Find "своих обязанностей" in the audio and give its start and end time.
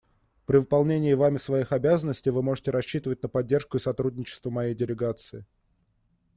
1.37-2.31